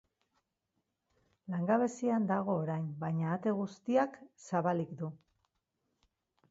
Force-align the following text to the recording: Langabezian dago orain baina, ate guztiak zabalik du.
Langabezian 1.55 2.25
dago 2.31 2.57
orain 2.63 2.89
baina, 3.05 3.29
ate 3.37 3.55
guztiak 3.61 4.19
zabalik 4.51 5.01
du. 5.03 5.13